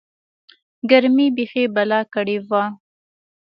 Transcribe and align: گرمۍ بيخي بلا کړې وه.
گرمۍ 0.89 1.27
بيخي 1.37 1.63
بلا 1.75 2.01
کړې 2.13 2.37
وه. 2.49 2.63